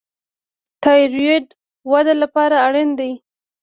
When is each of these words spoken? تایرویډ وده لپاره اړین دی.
تایرویډ 0.83 1.45
وده 1.91 2.13
لپاره 2.21 2.55
اړین 2.67 2.89
دی. 2.99 3.11